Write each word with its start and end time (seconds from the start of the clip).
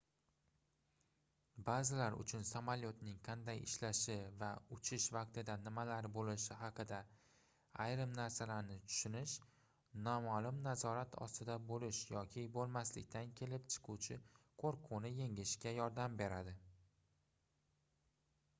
baʼzilar 1.65 2.15
uchun 2.21 2.45
samolyotning 2.51 3.17
qanday 3.27 3.59
ishlashi 3.65 4.13
va 4.39 4.47
uchish 4.77 5.03
vaqtida 5.15 5.57
nimalar 5.65 6.07
boʻlishi 6.15 6.57
haqida 6.61 7.01
ayrim 7.85 8.15
narsalarni 8.21 8.77
tushinish 8.93 9.35
nomaʼlum 10.07 10.61
nazorat 10.69 11.15
ostida 11.27 11.57
boʻlish 11.73 11.99
yoki 12.15 12.45
boʻlmaslikdan 12.57 13.35
kelib 13.41 13.67
chiquvchi 13.75 14.17
qoʻrquvni 14.63 15.13
yengishga 15.21 15.75
yordam 15.81 16.17
beradi 16.23 16.55